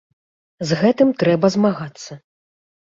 З 0.71 0.79
гэтым 0.81 1.13
трэба 1.21 1.47
змагацца. 1.59 2.21